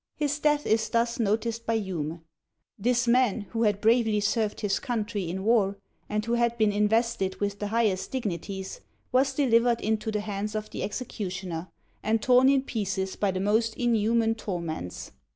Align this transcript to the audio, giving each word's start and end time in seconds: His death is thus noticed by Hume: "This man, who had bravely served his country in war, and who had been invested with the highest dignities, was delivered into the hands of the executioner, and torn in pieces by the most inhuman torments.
His 0.15 0.39
death 0.39 0.65
is 0.65 0.89
thus 0.89 1.19
noticed 1.19 1.67
by 1.67 1.75
Hume: 1.77 2.23
"This 2.79 3.07
man, 3.07 3.41
who 3.51 3.61
had 3.61 3.79
bravely 3.79 4.19
served 4.19 4.61
his 4.61 4.79
country 4.79 5.29
in 5.29 5.43
war, 5.43 5.77
and 6.09 6.25
who 6.25 6.33
had 6.33 6.57
been 6.57 6.71
invested 6.71 7.39
with 7.39 7.59
the 7.59 7.67
highest 7.67 8.09
dignities, 8.11 8.81
was 9.11 9.35
delivered 9.35 9.79
into 9.79 10.11
the 10.11 10.21
hands 10.21 10.55
of 10.55 10.71
the 10.71 10.81
executioner, 10.81 11.67
and 12.01 12.19
torn 12.19 12.49
in 12.49 12.63
pieces 12.63 13.15
by 13.15 13.29
the 13.29 13.39
most 13.39 13.75
inhuman 13.75 14.33
torments. 14.33 15.11